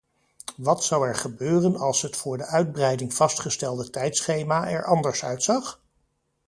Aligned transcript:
Wat 0.57 0.83
zou 0.83 1.07
er 1.07 1.15
gebeuren 1.15 1.75
als 1.75 2.01
het 2.01 2.15
voor 2.17 2.37
de 2.37 2.45
uitbreiding 2.45 3.13
vastgestelde 3.13 3.89
tijdschema 3.89 4.69
er 4.69 4.85
anders 4.85 5.23
uitzag? 5.23 5.81